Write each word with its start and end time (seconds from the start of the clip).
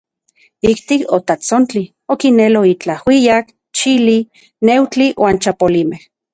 Ijtik 0.69 1.03
otatsontli, 1.17 1.83
okinelo 2.15 2.63
itlaj 2.71 2.95
ajuijyak, 2.97 3.55
chili, 3.81 4.19
neujtli 4.67 5.13
uan 5.25 5.43
chapolimej. 5.45 6.07